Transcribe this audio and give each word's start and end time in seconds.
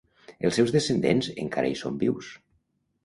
Els 0.47 0.57
seus 0.59 0.71
descendents 0.75 1.29
encara 1.43 1.73
hi 1.75 1.79
són 1.83 2.01
vius. 2.05 2.33